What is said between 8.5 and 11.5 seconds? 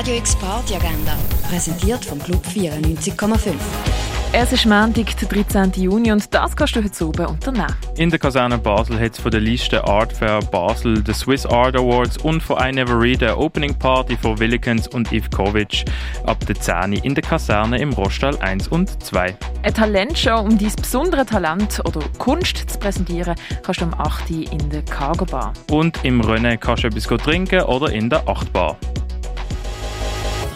Basel hat es von der Liste Art Fair Basel, den Swiss